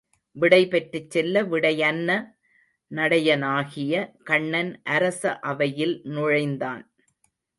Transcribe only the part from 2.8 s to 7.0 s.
நடையனாகிய கண்ணன் அரச அவையில் நுழைந்தான்.